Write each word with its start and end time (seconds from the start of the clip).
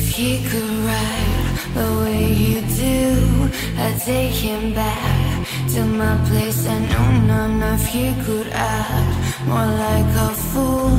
he 0.00 0.42
could 0.48 0.70
ride 0.88 1.58
the 1.74 1.88
way 2.00 2.32
you 2.32 2.60
do, 2.62 3.50
I'd 3.76 4.00
take 4.00 4.32
him 4.32 4.72
back 4.74 5.46
to 5.74 5.84
my 5.84 6.16
place. 6.28 6.66
I 6.66 6.78
know 6.78 7.08
none 7.32 7.62
of 7.62 7.84
he 7.86 8.14
could 8.24 8.48
act 8.52 9.46
more 9.46 9.70
like 9.86 10.10
a 10.28 10.30
fool. 10.50 10.96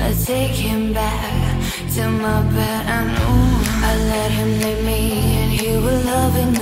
I'd 0.00 0.18
take 0.24 0.52
him 0.52 0.92
back 0.92 1.54
to 1.94 2.08
my 2.10 2.42
bed. 2.54 2.86
I 2.86 3.00
know 3.14 3.36
I 3.88 3.92
let 4.12 4.30
him 4.30 4.50
lead 4.62 4.84
me, 4.84 5.00
and 5.40 5.52
he 5.52 5.70
will 5.76 6.02
love 6.12 6.36
it. 6.36 6.54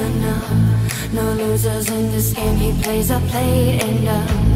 No, 1.12 1.30
losers 1.34 1.90
in 1.90 2.10
this 2.10 2.32
game. 2.32 2.56
He 2.56 2.72
plays, 2.82 3.10
I 3.10 3.20
play, 3.28 3.78
and 3.80 4.08
um. 4.08 4.51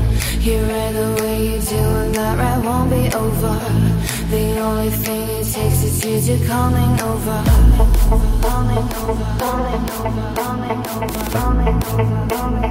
You 0.46 0.58
read 0.60 0.94
the 0.94 1.08
way 1.20 1.44
you 1.44 1.60
do 1.60 1.74
and 1.74 2.14
that 2.14 2.38
right 2.38 2.64
won't 2.64 2.88
be 2.88 3.12
over. 3.16 3.58
The 4.30 4.60
only 4.60 4.90
thing 4.90 5.28
it 5.28 5.44
takes 5.44 5.82
is 5.82 6.04
you 6.06 6.20
to 6.38 6.46
coming 6.46 7.00
over. 7.00 7.42
Coming 8.46 8.78
over, 8.78 9.24
coming 9.40 9.90
over, 9.90 10.34
coming 10.36 10.86
over, 10.86 11.24
coming 11.34 11.82
over, 11.82 12.28
coming 12.28 12.66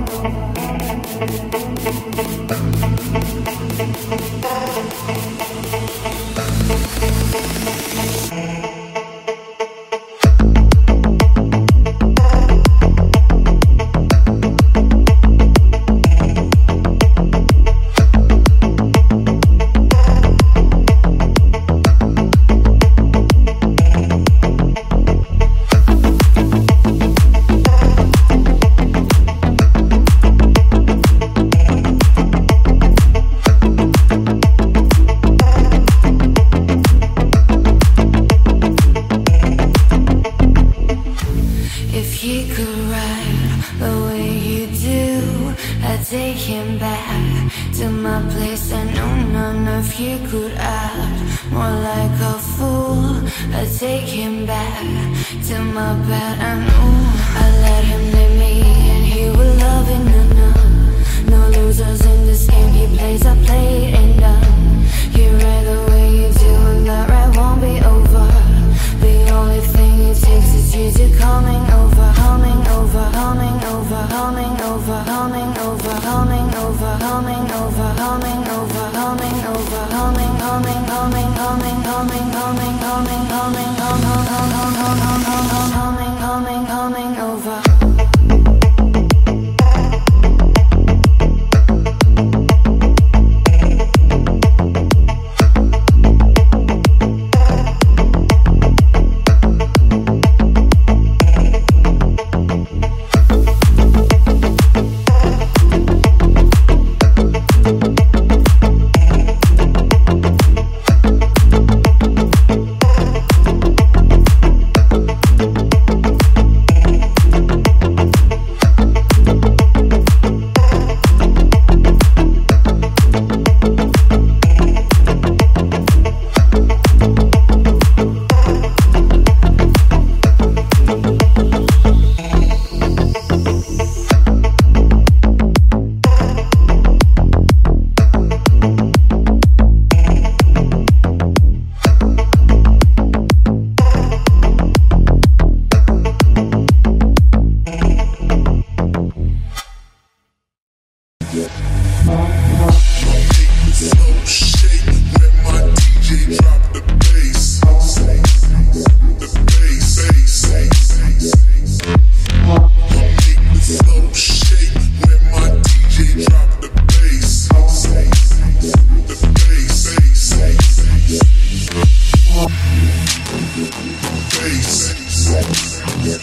The 176.06 176.20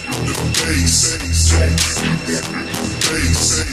bass. 0.62 1.18
Don't 1.50 3.00
bass. 3.10 3.71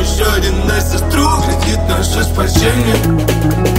Еще 0.00 0.24
один 0.24 0.66
на 0.66 0.80
сестру, 0.80 1.26
кредит 1.42 1.80
наше 1.88 2.22
спасение 2.22 3.77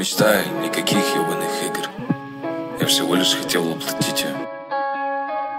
мечта 0.00 0.42
никаких 0.64 1.04
ебаных 1.14 1.50
игр. 1.62 1.86
Я 2.80 2.86
всего 2.86 3.14
лишь 3.16 3.34
хотел 3.34 3.64
воплотить 3.64 4.22
ее 4.22 4.34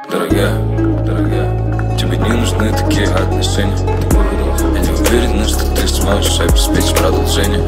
Дорогая, 0.09 0.57
дорогая 1.05 1.95
Тебе 1.95 2.17
не 2.17 2.31
нужны 2.31 2.75
такие 2.75 3.05
отношения. 3.05 3.77
Я 3.77 4.79
не 4.79 4.89
уверен, 4.89 5.47
что 5.47 5.63
ты 5.75 5.87
сможешь 5.87 6.39
обеспечить 6.39 6.97
продолжение. 6.97 7.63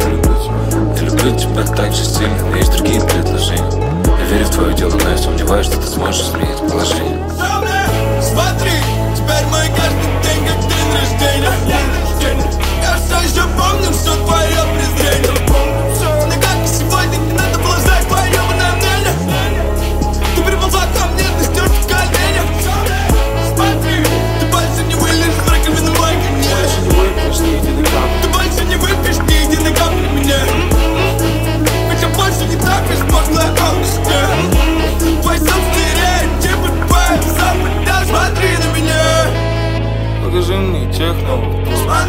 Я 0.96 1.02
люблю 1.06 1.38
тебя 1.38 1.64
так 1.76 1.94
же 1.94 2.04
сильно, 2.04 2.44
но 2.50 2.58
есть 2.58 2.72
другие 2.72 3.02
предложения. 3.02 3.94
Я 4.08 4.26
верю 4.26 4.46
в 4.46 4.50
твое 4.50 4.74
дело, 4.74 4.98
но 4.98 5.10
я 5.12 5.18
сомневаюсь, 5.20 5.68
что 5.68 5.78
ты 5.78 5.86
сможешь 5.86 6.24
изменить 6.24 6.58
положение. 6.58 7.30
Смотри, 8.20 8.73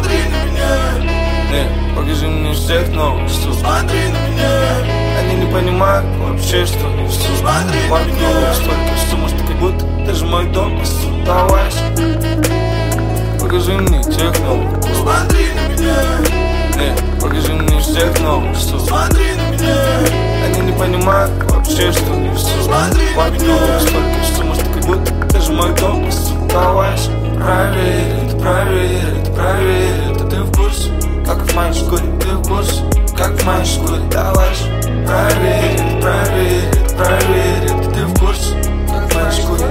Смотри 0.05 0.23
на 0.29 0.45
меня. 0.45 0.69
Не, 1.51 1.95
покажи 1.95 2.27
мне 2.27 2.53
всех 2.53 2.89
новых 2.89 3.23
чувств 3.23 3.59
Смотри 3.59 3.99
на 4.09 4.29
меня. 4.29 5.19
Они 5.19 5.35
не 5.35 5.51
понимают 5.51 6.05
вообще, 6.17 6.63
что 6.65 6.87
несу 6.89 7.35
Смотри 7.39 7.79
на 7.89 8.03
меня. 8.05 8.53
Столько 8.53 8.97
сумм, 9.09 9.27
что 9.27 9.47
как 9.47 9.59
будто 9.59 9.85
даже 10.05 10.25
мой 10.25 10.45
дом 10.47 10.79
Оставайся 10.79 11.79
Покажи 13.41 13.73
мне 13.73 14.03
тех 14.03 14.39
новых 14.41 14.83
Смотри 14.83 15.47
на 15.55 15.73
меня. 15.73 15.95
Не, 16.75 17.19
покажи 17.19 17.53
мне 17.53 17.79
всех 17.79 18.19
новых 18.21 18.53
чувств 18.53 18.87
Смотри 18.87 19.25
на 19.33 19.55
меня. 19.55 19.75
Они 20.45 20.71
не 20.71 20.77
понимают 20.77 21.31
вообще, 21.49 21.91
что 21.91 22.13
несу 22.13 22.61
Смотри 22.63 23.07
на 23.15 23.23
Подумал 23.23 23.59
меня. 23.59 23.79
Столько 23.79 24.23
что 24.23 24.71
как 24.71 24.85
будто 24.85 25.11
даже 25.33 25.51
мой 25.51 25.73
дом 25.75 26.05
Проверь. 27.35 28.23
это, 28.23 28.24
проверь 28.45 29.01
это, 29.21 29.31
проверь 29.31 30.11
это 30.11 30.23
Ты 30.25 30.41
в 30.43 30.51
курсе, 30.55 30.91
как 31.25 31.37
в 31.39 31.55
моей 31.55 31.73
шкуре 31.73 32.03
Ты 32.21 32.27
в 32.27 32.47
курсе, 32.47 32.81
как 33.17 33.31
в 33.31 33.45
моей 33.45 33.65
шкуре 33.65 34.01
это, 34.11 34.33
проверь 35.07 36.69
это, 36.71 36.95
проверь 36.95 37.65
это 37.65 37.91
Ты 37.91 38.05
в 38.05 38.19
курсе, 38.19 38.53
как 38.87 39.11
в 39.11 39.15
моей 39.15 39.31
шкуре 39.31 39.67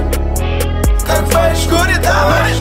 Как 1.07 1.21
в 1.21 1.33
моей 1.33 1.55
шкуре, 1.55 1.97
давай 2.03 2.53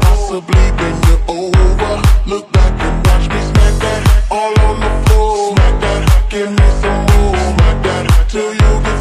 possibly 0.00 0.66
bend 0.78 1.04
you 1.06 1.18
over. 1.28 1.92
Look 2.26 2.50
back 2.52 2.74
and 2.80 3.06
watch 3.06 3.28
me 3.28 3.40
smack 3.50 3.74
that 3.84 4.02
all 4.30 4.54
on 4.68 4.80
the 4.80 4.92
floor. 5.04 5.54
Smack 5.54 5.80
that, 5.82 6.30
give 6.30 6.50
me 6.50 6.68
some 6.82 7.02
more. 7.10 7.36
Smack 7.36 7.76
that 7.84 8.26
till 8.30 8.52
you 8.54 8.95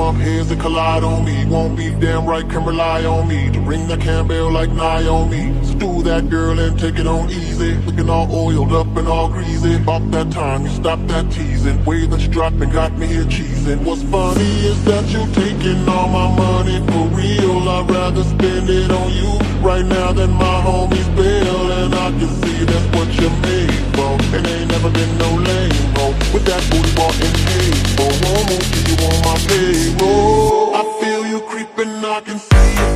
bump 0.00 0.18
heads 0.18 0.50
and 0.50 0.58
collide 0.58 1.04
on 1.04 1.26
me. 1.26 1.44
Won't 1.44 1.76
be 1.76 1.90
damn 1.90 2.24
right, 2.24 2.48
can 2.48 2.64
rely 2.64 3.04
on 3.04 3.28
me 3.28 3.50
to 3.52 3.60
bring 3.60 3.86
that 3.88 4.00
Campbell 4.00 4.50
like 4.50 4.70
Naomi. 4.70 5.44
So 5.66 5.74
do 5.74 6.02
that, 6.04 6.30
girl, 6.30 6.58
and 6.58 6.78
take 6.78 6.98
it 6.98 7.06
on 7.06 7.28
easy. 7.28 7.72
Looking 7.86 8.08
all 8.08 8.26
oiled 8.34 8.72
up 8.72 8.96
and 8.96 9.06
all 9.06 9.28
greasy. 9.28 9.78
Bop 9.78 10.02
that 10.16 10.32
time, 10.32 10.64
you 10.64 10.70
stop 10.70 11.00
that 11.08 11.30
teasing. 11.30 11.84
Way 11.84 12.06
that 12.06 12.18
you 12.18 12.28
dropping 12.28 12.70
got 12.70 12.96
me 12.96 13.08
here 13.08 13.28
cheesing. 13.36 13.84
What's 13.84 14.02
funny 14.04 14.52
is 14.70 14.82
that 14.86 15.04
you 15.14 15.22
taking 15.42 15.86
all 15.86 16.08
my 16.08 16.28
money 16.44 16.78
for 16.90 17.04
real. 17.20 17.68
I'd 17.68 17.90
rather 17.90 18.24
spend 18.24 18.70
it 18.70 18.90
on 18.90 19.10
you 19.20 19.30
right 19.60 19.84
now 19.84 20.12
than 20.12 20.30
my 20.30 20.56
homies 20.66 21.10
bill. 21.14 21.72
And 21.80 21.94
I 21.94 22.08
can 22.18 22.32
see 22.40 22.64
that's 22.64 22.88
what 22.96 23.08
you're 23.20 23.38
made 23.48 23.80
for. 23.96 24.12
And 24.36 24.46
ain't 24.46 24.70
never 24.70 24.90
been 24.90 25.12
no 25.18 25.30
lame, 25.48 25.94
bro. 25.94 26.19
That 26.50 26.68
booty 26.68 26.90
and 26.98 27.36
paid 27.46 27.78
for. 27.94 28.10
Won't 28.26 28.50
move 28.50 28.66
till 28.72 28.82
you 28.90 28.96
on 29.06 29.22
my 29.22 29.36
payroll. 29.46 30.74
I 30.74 30.82
feel 30.98 31.24
you 31.24 31.40
creeping, 31.42 32.04
I 32.04 32.20
can 32.22 32.40
see 32.40 32.74
it 32.74 32.89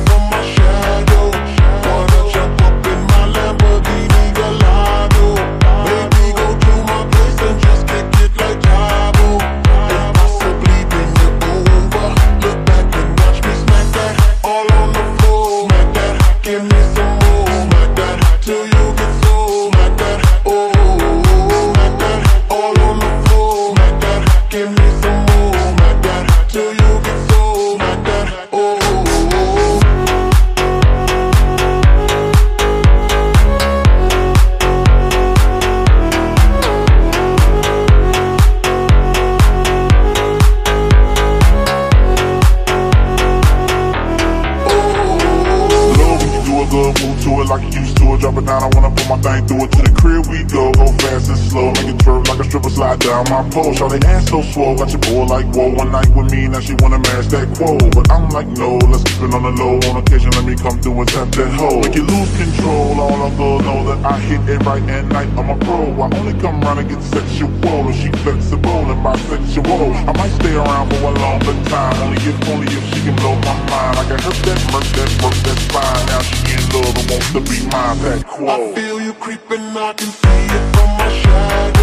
I'm 65.37 65.49
a 65.49 65.57
pro. 65.65 65.91
I 66.01 66.07
only 66.17 66.33
come 66.39 66.63
around 66.63 66.79
and 66.79 66.89
get 66.89 67.01
sexual. 67.01 67.49
And 67.65 67.95
she 67.95 68.09
flexible 68.23 68.89
and 68.91 69.01
bisexual. 69.03 69.91
I 70.07 70.13
might 70.13 70.31
stay 70.39 70.55
around 70.55 70.89
for 70.89 71.11
a 71.11 71.13
longer 71.19 71.55
time. 71.69 71.95
Only 72.01 72.17
if, 72.23 72.49
only 72.49 72.67
if 72.67 72.83
she 72.93 73.01
can 73.03 73.15
blow 73.17 73.35
my 73.35 73.55
mind. 73.69 73.99
I 73.99 74.03
can 74.07 74.19
hurt 74.19 74.39
that, 74.47 74.59
murk 74.71 74.87
that, 74.95 75.11
work 75.23 75.37
that 75.45 75.59
fine. 75.73 76.05
Now 76.07 76.21
she 76.21 76.37
in 76.55 76.63
love 76.71 76.95
and 76.97 77.09
wants 77.11 77.31
to 77.33 77.41
be 77.41 77.67
mine. 77.67 77.97
That 77.99 78.25
quo. 78.25 78.47
I 78.47 78.73
feel 78.75 79.01
you 79.01 79.13
creeping, 79.13 79.75
I 79.75 79.93
can 79.93 80.07
see 80.07 80.45
it 80.55 80.75
from 80.75 80.89
my 80.97 81.09
shadow. 81.21 81.74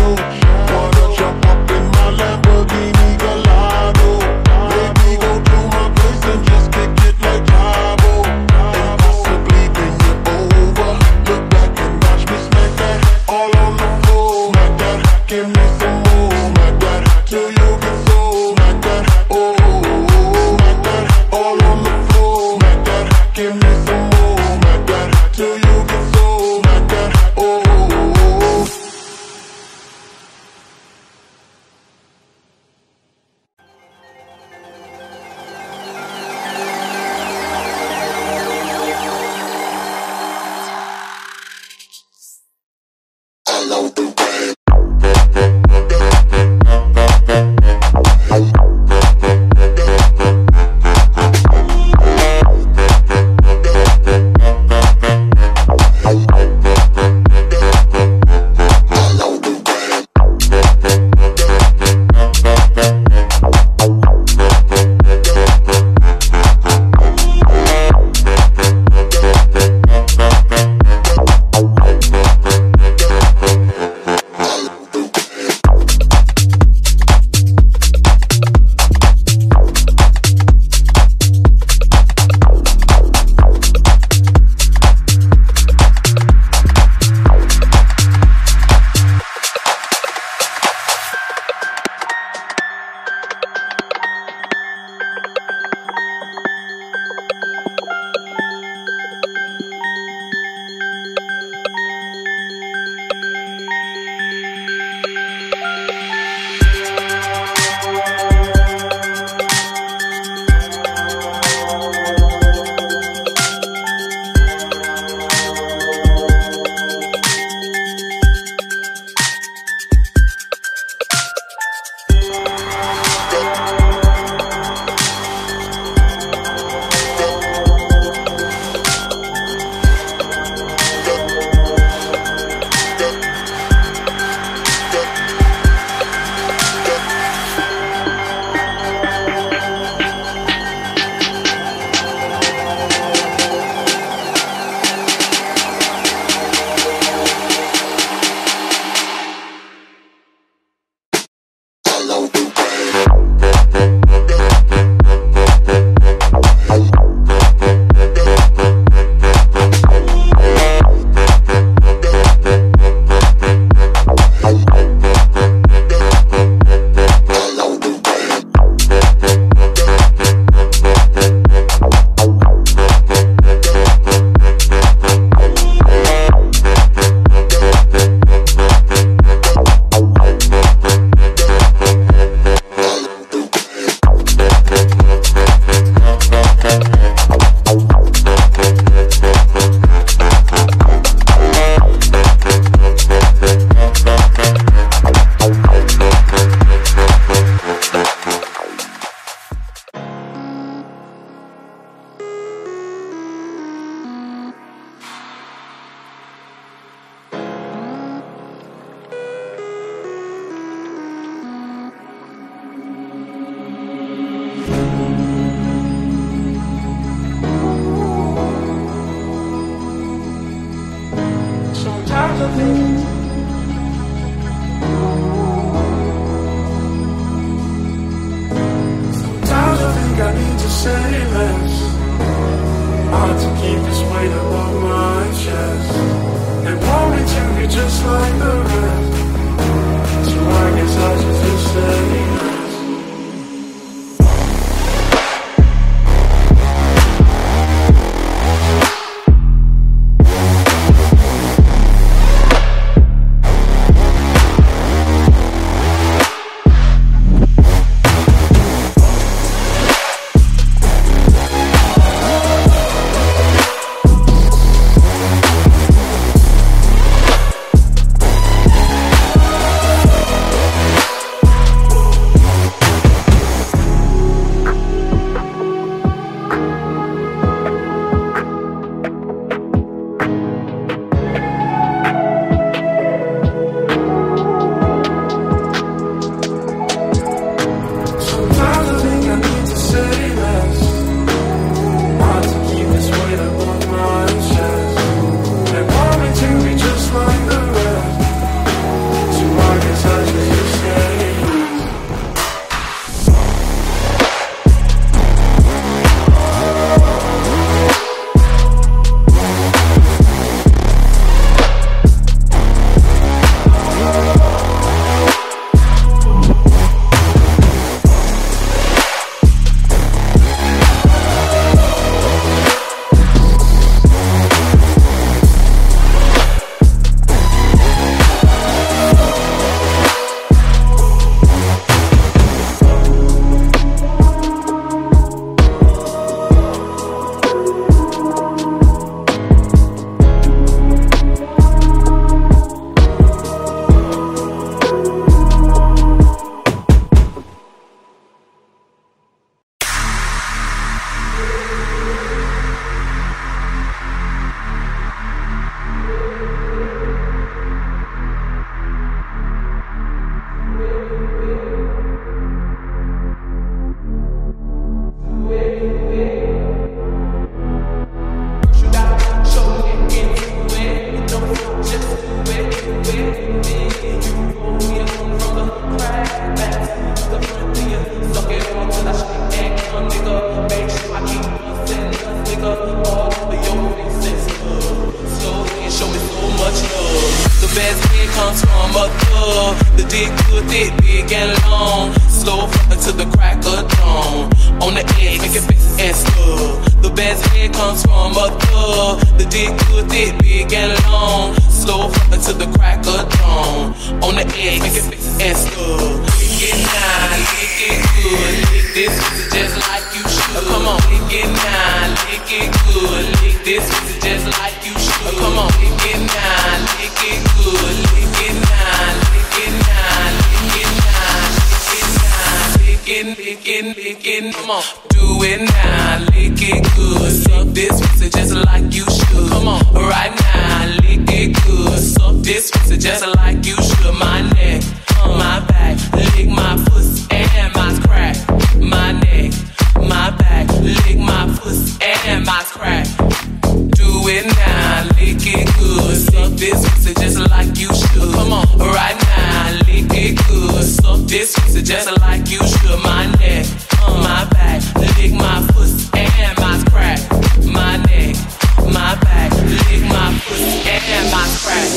Crack. 461.63 461.89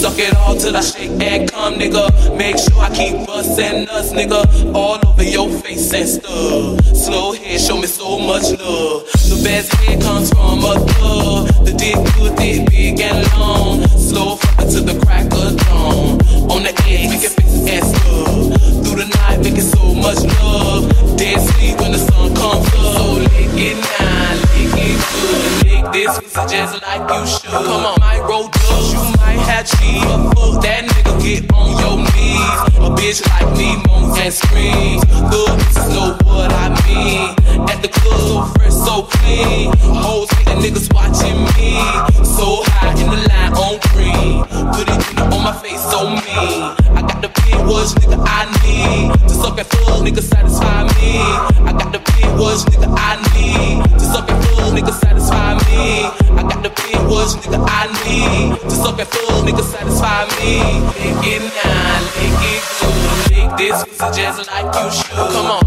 Suck 0.00 0.18
it 0.18 0.34
all 0.36 0.56
till 0.56 0.76
I 0.76 0.80
shake 0.80 1.10
and 1.20 1.50
come, 1.50 1.74
nigga. 1.74 2.36
Make 2.36 2.56
sure 2.56 2.80
I 2.80 2.88
keep 2.94 3.26
bustin' 3.26 3.88
us, 3.90 4.12
nigga. 4.12 4.74
All 4.74 4.98
over 5.06 5.22
your 5.22 5.50
face 5.60 5.92
and 5.92 6.08
stuff. 6.08 6.96
Slow 6.96 7.32
head, 7.32 7.60
show 7.60 7.76
me 7.76 7.86
so 7.86 8.18
much 8.18 8.50
love. 8.58 9.04
The 9.28 9.40
best 9.44 9.74
head 9.74 10.00
comes 10.00 10.30
from 10.30 10.64
a 10.64 10.74
thug. 10.96 11.48
The 11.66 11.72
dick 11.72 11.96
good, 12.14 12.36
thick, 12.38 12.70
big 12.70 13.00
and 13.00 13.30
long. 13.38 13.86
Slow 13.88 14.36
fucking 14.36 14.70
to 14.72 14.80
the 14.80 14.98
crack 15.04 15.26
of 15.32 15.56
dawn. 15.58 16.20
On 16.50 16.62
the 16.62 16.72
edge, 16.88 17.10
make 17.10 17.24
it 17.24 17.32
face 17.36 17.68
and 17.68 17.84
stuff. 17.84 18.82
Through 18.82 19.04
the 19.04 19.08
night, 19.20 19.40
making 19.44 19.68
so 19.68 19.94
much 19.94 20.24
love. 20.40 20.88
Dead 21.18 21.38
sleep 21.40 21.78
when 21.78 21.92
the 21.92 21.98
sun 21.98 22.34
comes 22.34 22.66
up. 22.68 22.96
So 22.96 23.12
lick 23.20 23.52
it 23.52 23.76
now, 23.76 24.34
lick 24.56 24.80
it 24.80 24.96
good. 24.96 25.59
This 25.92 26.20
just 26.48 26.82
like 26.82 27.02
you 27.10 27.26
should. 27.26 27.50
Come 27.50 27.84
on, 27.84 27.98
might 27.98 28.20
roll 28.20 28.46
dubs, 28.46 28.92
you 28.92 29.02
might 29.18 29.42
have 29.50 29.66
cheese. 29.66 30.04
But 30.04 30.34
fuck 30.34 30.62
that 30.62 30.86
nigga, 30.86 31.14
get 31.20 31.52
on 31.52 31.70
your 31.82 31.96
knees. 31.98 32.58
A 32.78 32.88
bitch 32.94 33.20
like 33.26 33.50
me 33.58 33.74
moans 33.88 34.16
and 34.18 34.32
screams. 34.32 35.02
Good 35.34 35.50
bitches 35.58 35.88
know 35.90 36.16
what 36.30 36.52
I 36.52 36.70
mean. 36.86 37.34
At 37.68 37.82
the 37.82 37.88
club, 37.88 38.20
so 38.20 38.44
fresh, 38.54 38.72
so 38.72 39.02
clean. 39.02 39.72
Hoes 39.98 40.30
hating 40.30 40.62
niggas 40.62 40.94
watching 40.94 41.42
me. 41.58 41.74
So 42.22 42.62
high 42.70 42.94
in 42.94 43.10
the 43.10 43.18
line 43.26 43.52
on 43.58 43.80
green. 43.90 44.46
Put 44.70 44.86
it 44.86 45.20
on 45.34 45.42
my 45.42 45.52
face, 45.58 45.82
so 45.82 46.08
mean. 46.08 46.70
I 46.94 47.02
got 47.02 47.20
the 47.20 47.29
was 47.70 47.94
nigga 47.94 48.18
I 48.26 48.44
need. 48.62 49.12
To 49.28 49.34
suck 49.34 49.58
and 49.58 49.68
full, 49.68 50.02
nigga 50.02 50.22
satisfy 50.22 50.82
me. 50.98 51.22
I 51.68 51.72
got 51.78 51.92
the 51.92 52.00
pin 52.00 52.36
was 52.36 52.64
nigga 52.66 52.88
I 52.98 53.16
need. 53.34 53.84
To 53.94 54.04
suck 54.12 54.28
and 54.28 54.44
full, 54.44 54.72
nigga 54.74 54.92
satisfy 54.92 55.54
me. 55.66 56.10
I 56.38 56.42
got 56.50 56.62
the 56.64 56.70
pin 56.70 57.06
was 57.08 57.36
nigga 57.36 57.58
I 57.62 57.86
need. 58.02 58.58
To 58.60 58.70
suck 58.70 58.98
and 58.98 59.08
full, 59.08 59.42
nigga 59.46 59.62
satisfy 59.62 60.24
me. 60.38 60.52
Lick 60.98 61.26
it 61.34 61.42
now, 61.56 62.00
lick 62.18 62.42
it 62.52 62.62
good. 62.80 63.00
Lick 63.30 63.50
this 63.56 63.78
pussy 63.84 64.22
just 64.22 64.40
like 64.50 64.70
you 64.74 64.90
should. 64.90 65.14
Come 65.14 65.50
on. 65.54 65.60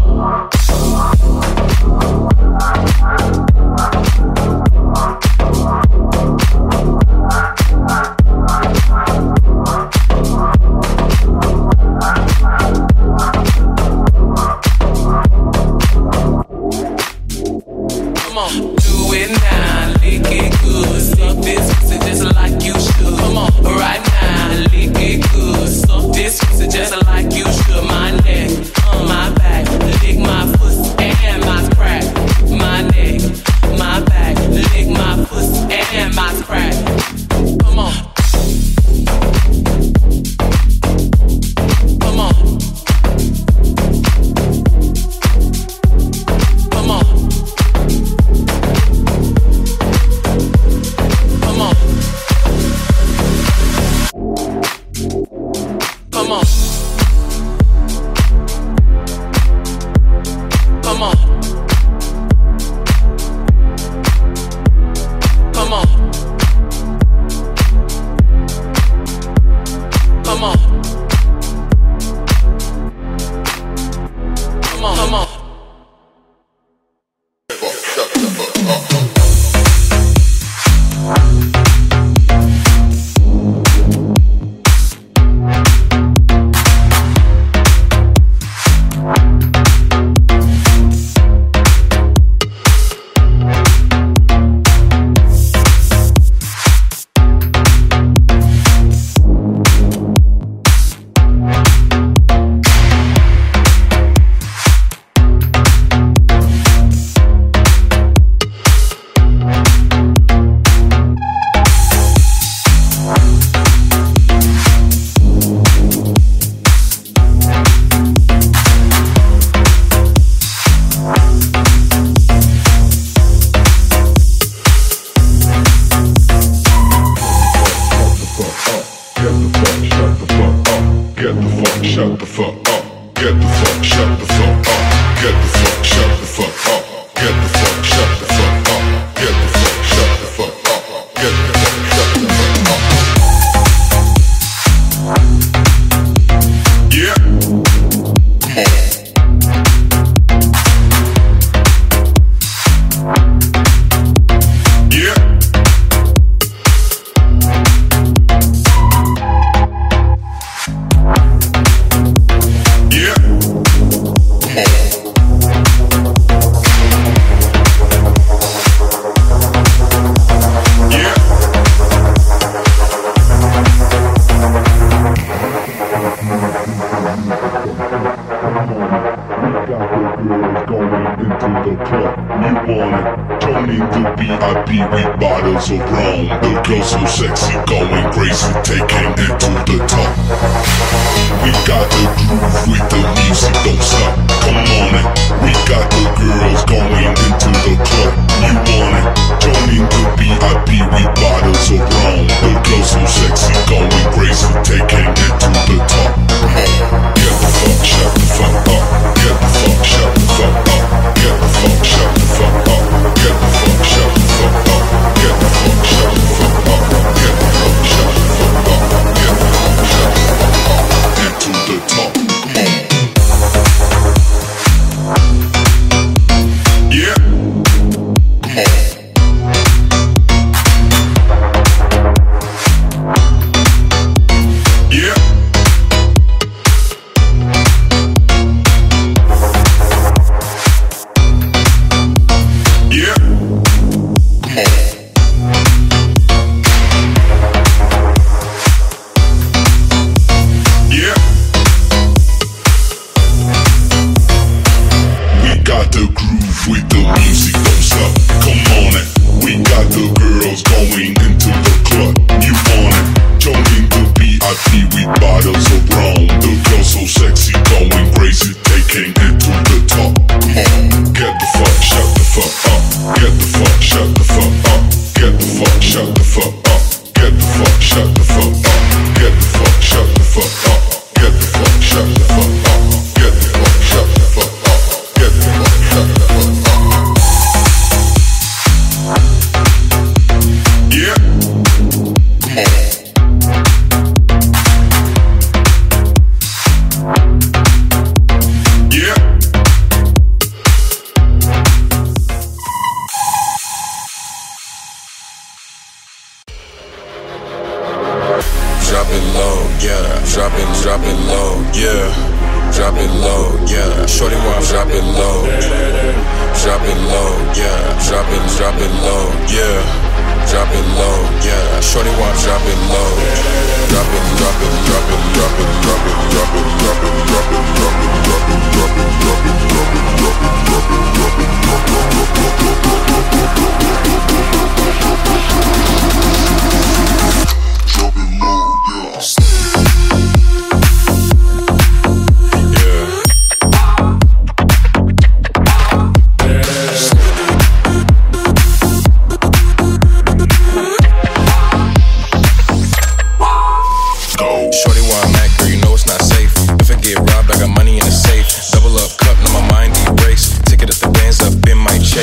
got 255.74 255.90
the 255.90 256.06
groove 256.14 256.68
with 256.70 256.86
the 256.88 257.02
music 257.18 257.54
thumbs 257.58 257.92
up. 257.98 258.12
Come 258.46 258.62
on 258.78 258.94
it, 258.94 259.08
we 259.42 259.58
got 259.66 259.86
the 259.90 260.06
girls 260.14 260.62
going 260.62 261.18
into 261.18 261.50
the 261.50 261.74
club. 261.82 262.14
You 262.46 262.54
want 262.70 262.94
it? 262.94 263.06
Joining 263.42 263.86
the 263.90 264.02
VIP 264.14 264.86
with 264.94 265.10
bottles 265.20 265.66
of 265.74 265.82
rum. 265.90 266.30
The 266.38 266.52
girls 266.70 266.94
so 266.94 267.02
sexy. 267.06 267.53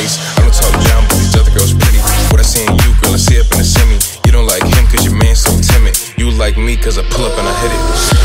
face. 0.01 0.17
I 0.37 0.41
don't 0.41 0.53
talk 0.53 0.73
down, 0.89 1.05
but 1.07 1.17
these 1.17 1.35
other 1.37 1.51
girls 1.51 1.73
pretty. 1.73 2.01
What 2.33 2.39
I 2.39 2.43
see 2.43 2.65
in 2.65 2.73
you, 2.81 2.89
girl, 3.01 3.13
I 3.13 3.21
see 3.21 3.39
up 3.39 3.49
in 3.53 3.57
the 3.61 3.65
semi. 3.65 3.97
You 4.25 4.31
don't 4.31 4.47
like 4.47 4.63
him 4.63 4.85
cause 4.87 5.05
your 5.05 5.15
man's 5.15 5.41
so 5.45 5.53
timid. 5.61 5.97
You 6.17 6.31
like 6.31 6.57
me 6.57 6.77
cause 6.77 6.97
I 6.97 7.03
pull 7.13 7.25
up 7.25 7.37
and 7.37 7.47
I 7.47 7.53
hit 7.61 7.71
it. 7.71 8.20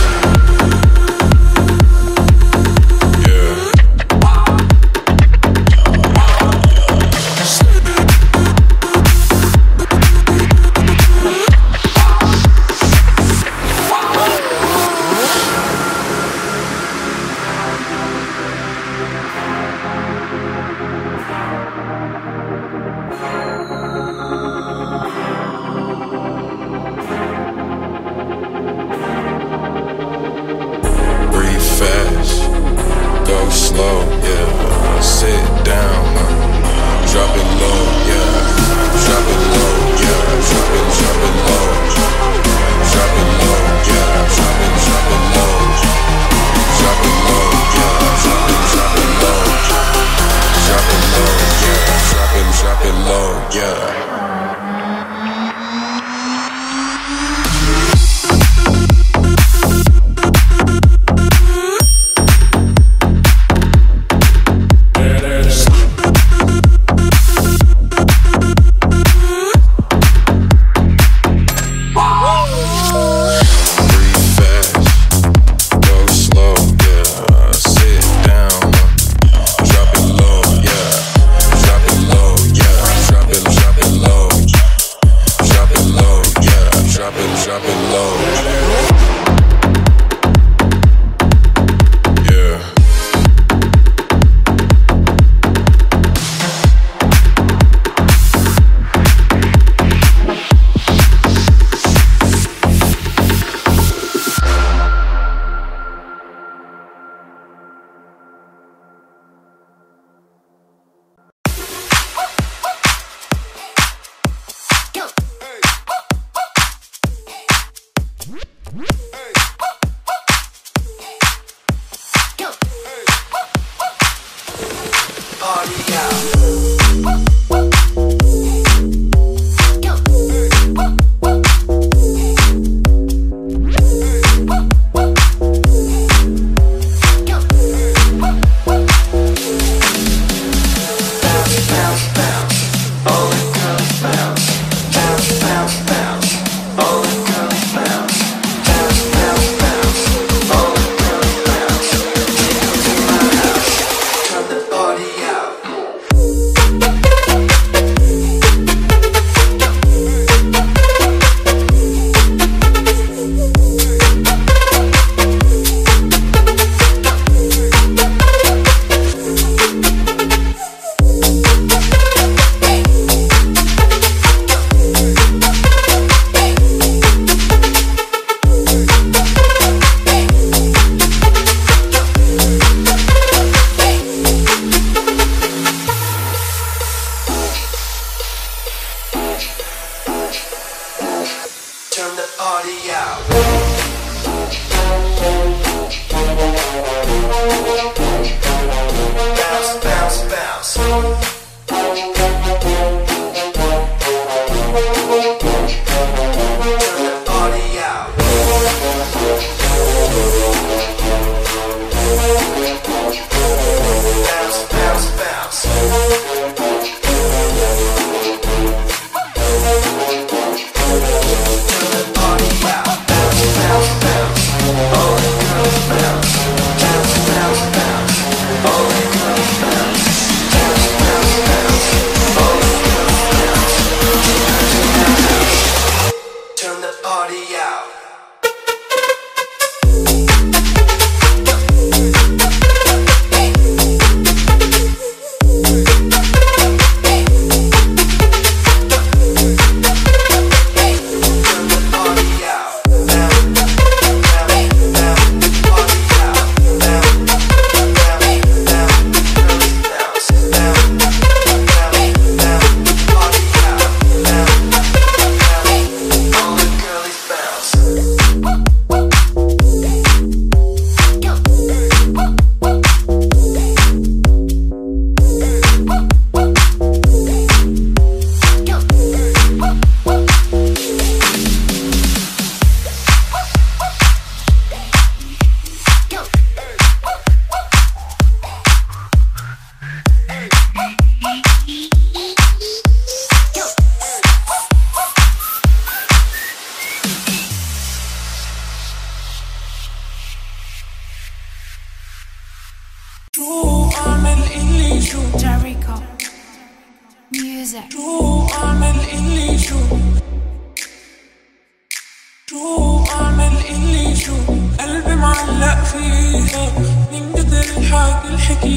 معلق 315.36 315.84
فيها 315.84 316.72
من 317.12 317.32
قدر 317.32 317.64
الحاج 317.78 318.32
الحكي 318.32 318.76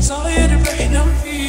صاير 0.00 0.56
بحلم 0.56 1.12
فيها. 1.24 1.39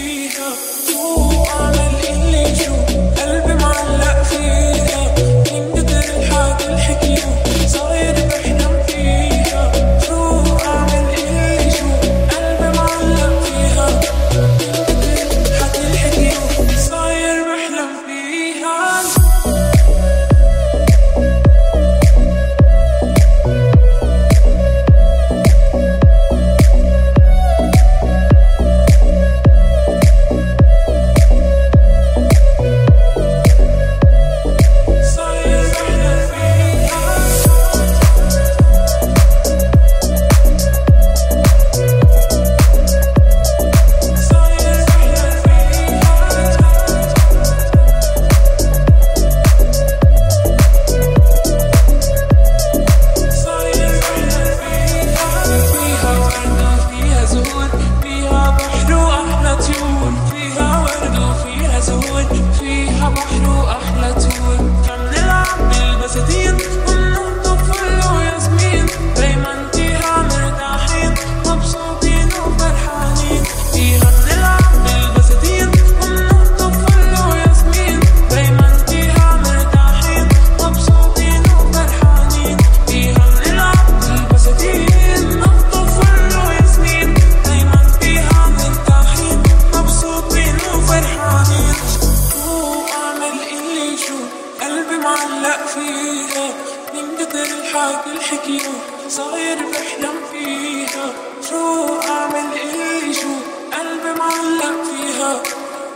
حاك 97.73 98.07
الحكيم 98.07 98.73
صغير 99.09 99.57
بحلم 99.57 100.15
فيها. 100.31 101.13
شو 101.49 101.85
أعمل 102.09 102.47
إيه 102.53 103.13
شو 103.13 103.33
قلبي 103.73 104.19
معلق 104.19 104.75
فيها. 104.83 105.41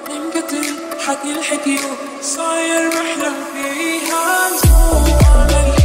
من 0.09 0.21
قتل 0.36 0.65
حكي 1.07 1.32
الحكيم 1.39 1.95
صاير 2.21 2.89
بحلم 2.89 3.36
فيها. 3.53 4.49
شو 4.61 4.78
أعمل 5.26 5.65
إيه 5.80 5.84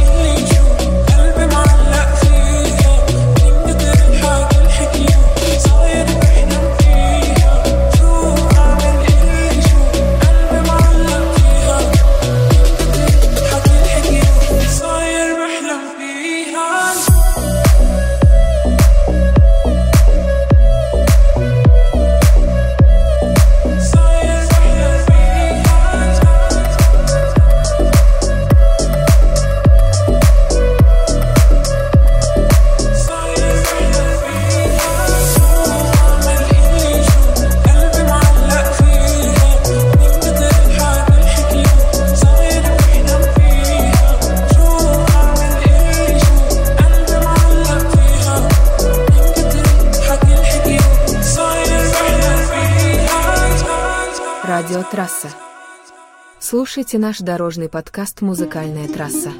Слушайте 56.51 56.97
наш 56.97 57.19
дорожный 57.19 57.69
подкаст 57.69 58.19
«Музыкальная 58.19 58.89
трасса». 58.89 59.31